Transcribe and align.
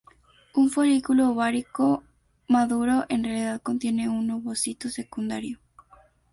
Un 0.55 0.71
folículo 0.71 1.29
ovárico 1.29 2.03
maduro, 2.47 3.05
en 3.09 3.23
realidad 3.23 3.61
contiene 3.61 4.09
un 4.09 4.31
ovocito 4.31 4.89
secundario. 4.89 5.59